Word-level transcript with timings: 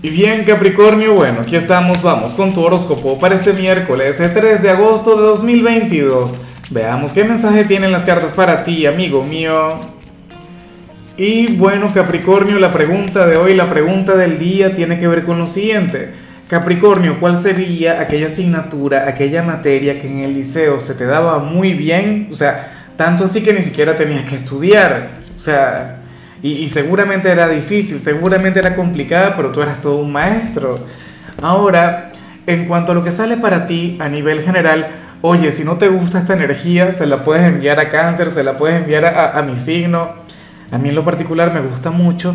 Y 0.00 0.10
bien 0.10 0.44
Capricornio, 0.44 1.14
bueno, 1.14 1.40
aquí 1.40 1.56
estamos, 1.56 2.02
vamos 2.02 2.32
con 2.34 2.54
tu 2.54 2.60
horóscopo 2.60 3.18
para 3.18 3.34
este 3.34 3.52
miércoles, 3.52 4.20
el 4.20 4.32
3 4.32 4.62
de 4.62 4.70
agosto 4.70 5.16
de 5.16 5.22
2022. 5.22 6.38
Veamos 6.70 7.12
qué 7.12 7.24
mensaje 7.24 7.64
tienen 7.64 7.90
las 7.90 8.04
cartas 8.04 8.32
para 8.32 8.62
ti, 8.62 8.86
amigo 8.86 9.24
mío. 9.24 9.76
Y 11.16 11.48
bueno 11.56 11.92
Capricornio, 11.92 12.60
la 12.60 12.72
pregunta 12.72 13.26
de 13.26 13.38
hoy, 13.38 13.54
la 13.54 13.68
pregunta 13.68 14.16
del 14.16 14.38
día 14.38 14.76
tiene 14.76 15.00
que 15.00 15.08
ver 15.08 15.24
con 15.24 15.36
lo 15.40 15.48
siguiente. 15.48 16.12
Capricornio, 16.46 17.18
¿cuál 17.18 17.34
sería 17.34 18.00
aquella 18.00 18.26
asignatura, 18.26 19.08
aquella 19.08 19.42
materia 19.42 20.00
que 20.00 20.06
en 20.06 20.20
el 20.20 20.32
liceo 20.32 20.78
se 20.78 20.94
te 20.94 21.06
daba 21.06 21.40
muy 21.40 21.74
bien? 21.74 22.28
O 22.30 22.36
sea, 22.36 22.92
tanto 22.96 23.24
así 23.24 23.42
que 23.42 23.52
ni 23.52 23.62
siquiera 23.62 23.96
tenías 23.96 24.24
que 24.26 24.36
estudiar. 24.36 25.18
O 25.34 25.40
sea, 25.40 25.97
y, 26.42 26.68
seguramente 26.68 27.30
era 27.30 27.48
difícil, 27.48 27.98
seguramente 27.98 28.60
era 28.60 28.76
complicada, 28.76 29.34
pero 29.36 29.50
tú 29.50 29.60
eras 29.60 29.80
todo 29.80 29.96
un 29.96 30.12
maestro. 30.12 30.78
Ahora, 31.42 32.12
en 32.46 32.66
cuanto 32.66 32.92
a 32.92 32.94
lo 32.94 33.02
que 33.02 33.10
sale 33.10 33.36
para 33.36 33.66
ti 33.66 33.96
a 34.00 34.08
nivel 34.08 34.42
general, 34.42 34.88
oye, 35.20 35.50
si 35.50 35.64
no 35.64 35.76
te 35.76 35.88
gusta 35.88 36.18
esta 36.18 36.34
energía, 36.34 36.92
se 36.92 37.06
la 37.06 37.24
puedes 37.24 37.44
enviar 37.44 37.80
a 37.80 37.90
cáncer, 37.90 38.30
se 38.30 38.44
la 38.44 38.56
puedes 38.56 38.80
enviar 38.80 39.04
a, 39.04 39.38
a 39.38 39.42
mi 39.42 39.56
signo. 39.56 40.14
A 40.70 40.78
mí 40.78 40.90
en 40.90 40.94
lo 40.94 41.04
particular 41.04 41.52
me 41.52 41.60
gusta 41.60 41.90
mucho 41.90 42.34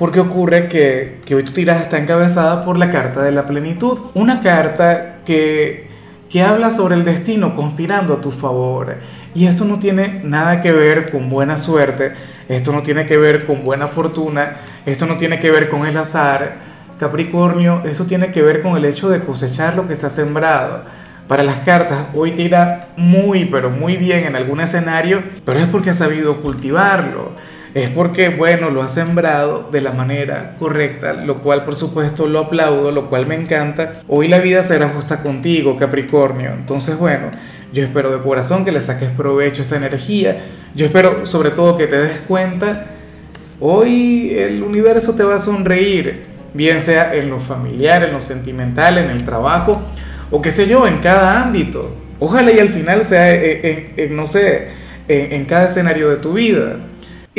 porque 0.00 0.18
ocurre 0.18 0.66
que, 0.68 1.20
que 1.26 1.34
hoy 1.34 1.42
tu 1.42 1.52
tirada 1.52 1.78
está 1.78 1.98
encabezada 1.98 2.64
por 2.64 2.78
la 2.78 2.88
carta 2.88 3.22
de 3.22 3.32
la 3.32 3.46
plenitud. 3.46 3.98
Una 4.14 4.40
carta 4.40 5.16
que, 5.26 5.89
que 6.30 6.42
habla 6.42 6.70
sobre 6.70 6.94
el 6.94 7.04
destino 7.04 7.54
conspirando 7.56 8.14
a 8.14 8.20
tu 8.20 8.30
favor. 8.30 8.98
Y 9.34 9.46
esto 9.46 9.64
no 9.64 9.80
tiene 9.80 10.20
nada 10.24 10.60
que 10.60 10.72
ver 10.72 11.10
con 11.10 11.28
buena 11.28 11.56
suerte, 11.56 12.12
esto 12.48 12.72
no 12.72 12.82
tiene 12.82 13.04
que 13.04 13.16
ver 13.16 13.46
con 13.46 13.64
buena 13.64 13.88
fortuna, 13.88 14.58
esto 14.86 15.06
no 15.06 15.18
tiene 15.18 15.40
que 15.40 15.50
ver 15.50 15.68
con 15.68 15.86
el 15.86 15.96
azar. 15.96 16.70
Capricornio, 16.98 17.82
esto 17.84 18.04
tiene 18.04 18.30
que 18.30 18.42
ver 18.42 18.62
con 18.62 18.76
el 18.76 18.84
hecho 18.84 19.08
de 19.08 19.20
cosechar 19.20 19.74
lo 19.74 19.88
que 19.88 19.96
se 19.96 20.06
ha 20.06 20.10
sembrado. 20.10 20.84
Para 21.26 21.42
las 21.42 21.58
cartas, 21.58 22.06
hoy 22.14 22.32
te 22.32 22.42
irá 22.42 22.88
muy, 22.96 23.46
pero 23.46 23.70
muy 23.70 23.96
bien 23.96 24.24
en 24.24 24.36
algún 24.36 24.60
escenario, 24.60 25.22
pero 25.44 25.58
es 25.58 25.66
porque 25.66 25.90
has 25.90 25.98
sabido 25.98 26.42
cultivarlo. 26.42 27.32
Es 27.72 27.88
porque, 27.90 28.30
bueno, 28.30 28.70
lo 28.70 28.82
has 28.82 28.94
sembrado 28.94 29.68
de 29.70 29.80
la 29.80 29.92
manera 29.92 30.56
correcta, 30.58 31.12
lo 31.12 31.38
cual 31.38 31.64
por 31.64 31.76
supuesto 31.76 32.26
lo 32.26 32.40
aplaudo, 32.40 32.90
lo 32.90 33.08
cual 33.08 33.26
me 33.26 33.36
encanta. 33.36 34.02
Hoy 34.08 34.26
la 34.26 34.40
vida 34.40 34.64
será 34.64 34.88
justa 34.88 35.22
contigo, 35.22 35.76
Capricornio. 35.76 36.50
Entonces, 36.50 36.98
bueno, 36.98 37.30
yo 37.72 37.84
espero 37.84 38.10
de 38.10 38.20
corazón 38.24 38.64
que 38.64 38.72
le 38.72 38.80
saques 38.80 39.10
provecho 39.10 39.62
esta 39.62 39.76
energía. 39.76 40.46
Yo 40.74 40.84
espero 40.86 41.26
sobre 41.26 41.52
todo 41.52 41.76
que 41.76 41.86
te 41.86 41.96
des 41.96 42.20
cuenta, 42.26 42.86
hoy 43.60 44.34
el 44.36 44.64
universo 44.64 45.14
te 45.14 45.22
va 45.22 45.36
a 45.36 45.38
sonreír, 45.38 46.24
bien 46.52 46.80
sea 46.80 47.14
en 47.14 47.30
lo 47.30 47.38
familiar, 47.38 48.02
en 48.02 48.12
lo 48.12 48.20
sentimental, 48.20 48.98
en 48.98 49.10
el 49.10 49.24
trabajo, 49.24 49.80
o 50.32 50.42
qué 50.42 50.50
sé 50.50 50.66
yo, 50.66 50.88
en 50.88 50.98
cada 50.98 51.40
ámbito. 51.40 51.94
Ojalá 52.18 52.50
y 52.50 52.58
al 52.58 52.70
final 52.70 53.02
sea, 53.02 53.32
en, 53.32 54.16
no 54.16 54.26
sé, 54.26 54.68
en 55.06 55.44
cada 55.44 55.66
escenario 55.66 56.10
de 56.10 56.16
tu 56.16 56.32
vida. 56.32 56.76